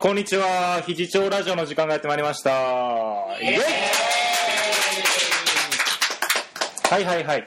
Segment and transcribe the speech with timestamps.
[0.00, 2.50] こんにちは、肘町ラジオの時間がやってまいりました。
[3.42, 3.58] イエイ
[6.88, 7.44] はいはいはい。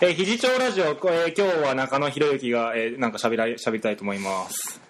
[0.00, 4.80] えー、肘町ラジオ、えー今日は中野博之が、えーなんか喋らい喋りたいと思います。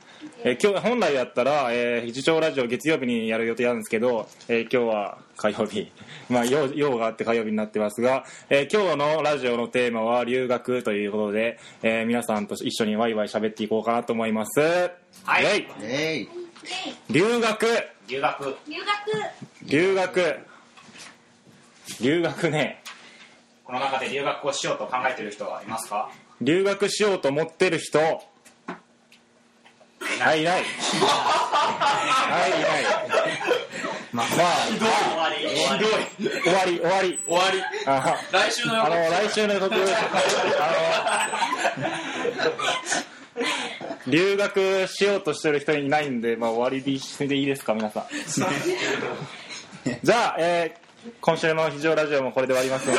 [0.44, 5.90] えー今日本来だったら、えー、肘町ラジオ月曜日にやる予定なんですけど、えー今日は火曜日、
[6.30, 14.60] まあ用用があって火曜日になってますが、えー今日のラジオのテーマは留学ということで、えー皆さんと一緒にワイワイ喋っていこうかなと思います。
[14.60, 16.41] はいイエイえい
[17.10, 17.66] 留学。
[18.08, 18.56] 留学。
[18.66, 19.26] 留学。
[19.64, 20.38] 留学
[22.00, 22.82] 留学ね。
[23.64, 26.10] この中で留学をしようと考えている人はいますか？
[26.40, 27.98] 留学しようと思ってる人。
[27.98, 28.14] は
[30.34, 30.42] い。
[30.42, 30.62] いない。
[30.62, 30.66] は
[32.48, 32.84] いいない。
[34.12, 35.86] まあ終わり終わり
[36.20, 37.18] 終わり終わり。
[37.26, 37.62] 終わり。
[37.86, 39.74] あ来週のあの来週の予告。
[39.74, 39.78] あ
[41.78, 42.52] の
[44.06, 46.90] 留学しようとしてる人いないんで、まあ、終わりで
[47.36, 48.06] いいですか皆さん。
[50.02, 50.82] じゃあ、えー
[51.20, 52.98] 今週の「非常ラジオ」もこれで終わりますので。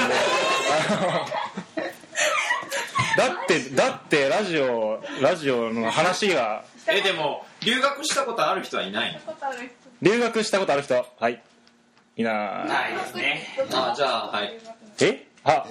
[3.16, 6.66] だってだってラジオラジオの話が。
[6.86, 9.22] えでも留学したことある人はいない
[10.02, 11.06] 留学したことある人？
[11.18, 11.42] はい。
[12.18, 12.68] いない。
[12.68, 13.48] ないですね。
[13.72, 14.59] あじゃあはい。
[15.00, 15.26] え？
[15.46, 15.66] あ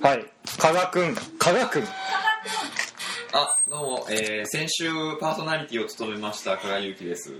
[0.00, 0.26] はい。
[0.58, 1.14] 加賀くん。
[1.38, 1.84] 加賀くん
[3.32, 4.90] あどうも、えー先週
[5.20, 7.32] パーソナリティを務めました加賀祐希です。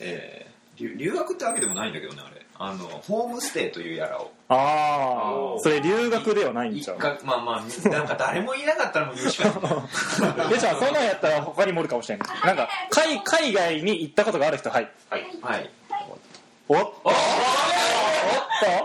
[0.00, 2.44] えー留留学ってわけでもないんだけどねあれ。
[2.58, 4.30] あのホームステイというやらを。
[4.48, 6.98] ああそれ留学ではないん一ちゃう？
[6.98, 10.48] かまあまあなんか誰もいなかったらもう言うしかない。
[10.52, 12.28] でじゃあそんなんやったら他にもおるかもしれない。
[12.44, 14.90] なんか海海外に行ったことがある人はい。
[15.08, 15.26] はい。
[15.42, 15.70] はい。
[16.68, 17.00] おっと？
[17.04, 17.12] おっ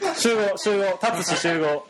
[0.07, 0.15] な。
[0.15, 1.85] 集合集合達志集合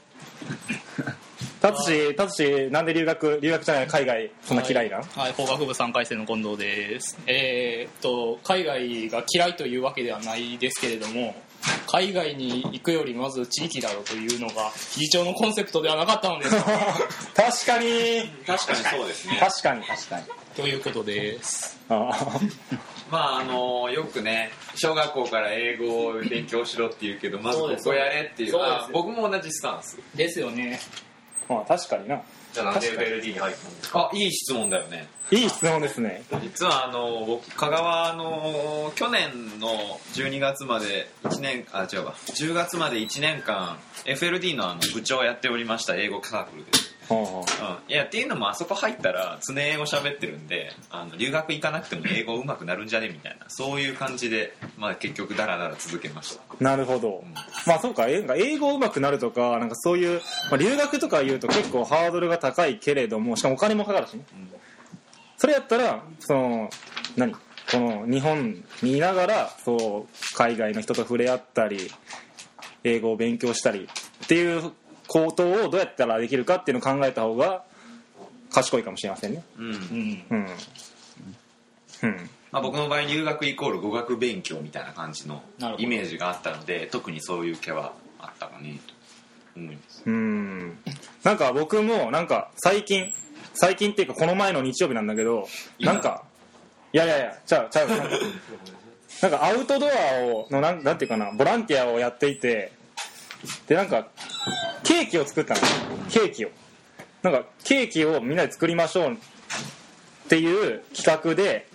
[1.61, 4.97] 達志達志なんで留学留学じゃない海外そんな嫌いな？
[4.99, 7.17] ん、はい、法学部3回生の近藤です。
[7.27, 11.35] えーっと、海外が嫌いというわけではないですけれども、
[11.88, 16.63] 海外に行くよりまず地域だろうというのが、議長のコンセプトではなかったのですか？
[17.35, 18.22] 確かに。
[18.47, 19.38] 確かにそうですね。
[19.39, 19.83] 確かに。
[19.83, 20.23] 確かに。
[20.55, 21.78] ということです。
[21.89, 22.51] あー
[23.11, 28.51] まああのよくね小学校から英語を勉強しろって言うけどまずここやれっていう。
[28.51, 29.99] そうですあ僕も同じスタンス。
[30.16, 30.79] ですよね。
[31.56, 32.22] まあ確かにな。
[32.53, 33.39] じゃあなんで FLD に。
[33.39, 34.09] 入ったんですか？
[34.13, 35.07] あいい質問だよね。
[35.31, 36.23] いい質問ですね。
[36.41, 39.69] 実はあの僕香川の去年の
[40.13, 42.13] 12月まで1年あ違うわ。
[42.28, 56.41] 10月まで1年間 FLD のあの部長をやっておりました英語サークルで、はあはうん、いやっていうのもあそこ入ったら常英語喋ってるんであの留学行かなくても英語上手くなるんじゃねみたいなそういう感じで、まあ、結局ダラダラ続けました。
[56.49, 57.23] あなるほど。
[57.67, 58.07] まあそうか。
[58.07, 64.23] え英語上手くなるとかなんかそういう、まあ、留学とか言うと結構ハードルが高いけれどもしかもお金もかかるしね、
[65.38, 66.69] それやったらその
[67.16, 67.35] 何？
[67.72, 71.89] この日本にいながらそう海外の人と触れ合ったり
[72.83, 73.88] 英語を勉強したり
[74.25, 74.72] っていう
[75.11, 77.63] ことをどうやったらできるかっていうのを考えた方が
[78.49, 79.44] 賢いかもしれませんね。
[79.57, 79.66] うん。
[79.66, 80.23] うん。
[80.29, 80.47] うん。
[82.03, 82.29] うん。
[82.51, 85.44] まあ、僕の場合留学イコール語学勉強みたいな感じの
[85.77, 88.94] イメージがあったので特にそういう気はあったかねと
[89.59, 90.03] 思います。
[90.05, 90.77] うん。
[91.23, 93.13] なんか僕もなんか最近
[93.53, 95.47] 最近っていうかこの前の日曜日なんだけど
[95.78, 95.93] 今？
[95.93, 96.23] なんか
[96.93, 97.89] いやいやいやちゃうちゃう。
[99.22, 99.89] なんかアウトドア
[100.25, 102.72] をのなんなんていうかなボランティアをやっていて
[103.67, 104.07] でなんか
[104.83, 105.61] ケーキを作ったの。
[106.09, 106.49] ケーキを。
[107.23, 109.17] なんかケーキをみんなで作りましょうっ
[110.27, 111.67] ていう企画で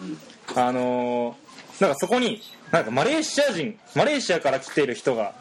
[0.55, 1.47] あのー
[1.81, 2.41] なんかそこに
[2.71, 5.35] なんかマレーシア人マレーシアから来ている人が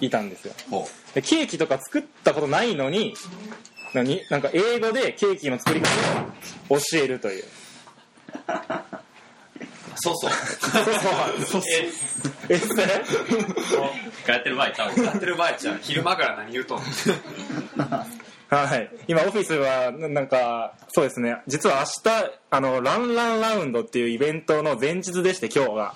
[0.00, 0.54] いたんですよ。
[0.70, 3.14] ほでケーキとか作ったことないのに
[3.92, 5.88] 何なんか英語でケーキの作り方
[6.70, 7.44] を教えるという。
[9.96, 10.30] そうそう。
[11.38, 11.62] そうそう
[12.48, 12.82] えそれ
[14.26, 15.02] やってる場合ちゃう？
[15.04, 25.94] やってる場合じゃん昼間から何言うとんはい今オフィスはなんかそうですね実は明日あのランランラウンドっていうイベントの前日でして今日が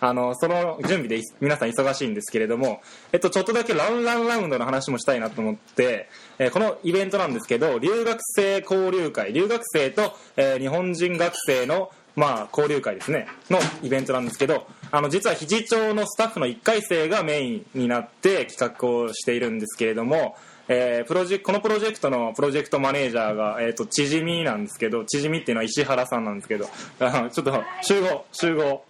[0.00, 2.80] あのその準備で皆さん忙しいんですけれども、
[3.12, 6.08] えっと、ちょっとだけランランラウンドの話もしたいなと思って、
[6.38, 20.36] えーこのイベントなんですけど留学生交流会留学生と、えー日本人学生のまあ、交流会ですねのイベントなんですけどあの実は肘町のスタッフの1回生がメインになって企画をしているんですけれども、
[20.66, 26.68] えープロジェこのプロジェクトのプロジェクトマネージャーが、えー、とちじみなんですけどちじみっていうのは石原さんなんですけど
[26.98, 28.82] あのちょっと集合集合。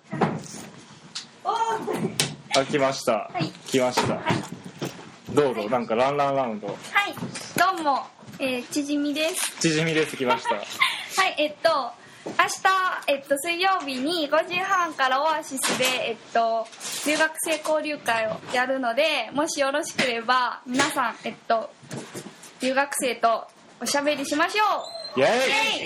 [1.44, 4.20] あ来ました、い来ました、
[5.32, 6.66] どうぞなんかランランラウンド。
[6.66, 6.76] はい、
[7.14, 8.06] どうも、
[8.38, 9.60] えー、ちじみです。
[9.60, 10.56] ちじみです来ました。
[10.58, 10.62] は
[11.28, 11.92] い、えっと、
[12.28, 12.58] 明日、
[13.06, 16.66] えっと、水曜日に5時半からオアシスで、えっと、
[17.06, 21.70] 留学生交流会をやるので、もしよろしければ、皆さん、えっと、
[22.60, 23.46] 留学生と
[23.80, 24.64] おしゃべりしましょ
[25.16, 25.20] う。
[25.20, 25.26] イイ！
[25.26, 25.28] ェ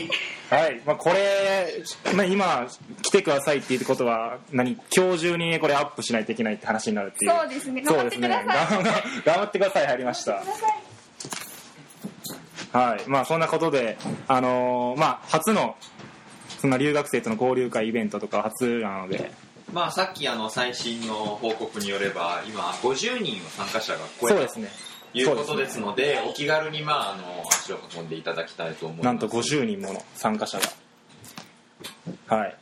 [0.07, 0.11] イ！
[0.51, 1.83] はい、まあ、これ、
[2.15, 2.67] まあ、今
[3.03, 7.31] 来てくださいっていうことは何今日中にこれアップしないといけないって話になるっていう。
[7.31, 7.81] そうですね。
[7.83, 8.47] 頑張ってください。
[8.47, 8.55] ね。
[8.55, 8.83] 頑
[9.25, 10.43] 頑張ってください入りました。
[12.73, 13.03] はい。
[13.07, 13.97] まあそんなことで
[14.29, 15.77] あのーまあ初の
[16.63, 19.33] そんな留学生との交流会イベントとか初なので。
[19.73, 24.69] まあさっきあの最新の報告によれば今50人の参加者が超えたそうですね。
[25.13, 29.07] ということですのでお気軽にまああの足を運んでいただきたいと思います。
[29.07, 30.61] なんと50人もの参加者
[32.29, 32.37] が。
[32.37, 32.57] はい。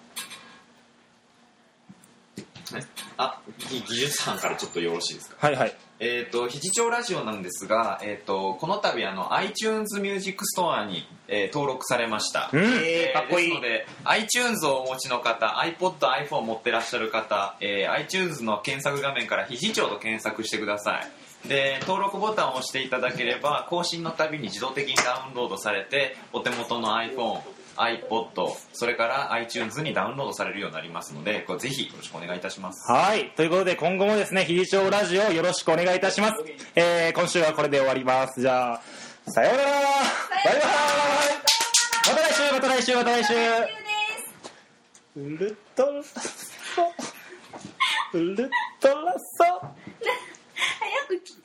[2.72, 2.86] ね。
[3.18, 3.38] あ
[3.68, 5.46] ぎ技術班からちょっとよろしいですか？
[5.46, 12.60] はいはいえっ、と肘町ラジオなんですが、えー、とこの度あの iTunes ミュージックストアに、えー登録されました、うん。
[12.60, 13.48] えーかっこいい。
[13.48, 21.00] ですので iTunes をお持ちの方 iPod、iPhone を持ってらっしゃる方、えー iTunes の検索画面から肘町と検索してくださ
[21.44, 21.48] い。
[21.48, 27.40] で登録ボタンを押していただければ更新のたびに自動的にダウンロードされてお手元の iPhone
[27.76, 32.90] iPod それから iTunes にダウンロードされるようになりますのでこれぜひよろしくお願いいたします。
[32.90, 33.30] はい。
[33.36, 36.44] ということで今後もですねひじ町ラジオよろしくお願いいたします、
[36.74, 38.40] えー今週はこれで終わります。
[38.40, 38.82] じゃあ
[39.26, 39.70] さようなら。
[39.70, 39.80] バイ
[40.44, 40.54] バイ。
[42.08, 43.34] また来週また来週また来週。
[45.16, 46.20] ウルトラソ
[48.14, 48.50] ウル
[48.80, 51.39] トラソ早く来て